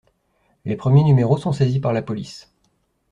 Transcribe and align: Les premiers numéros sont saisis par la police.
Les 0.65 0.75
premiers 0.75 1.03
numéros 1.03 1.37
sont 1.37 1.51
saisis 1.53 1.79
par 1.79 1.93
la 1.93 2.01
police. 2.01 2.51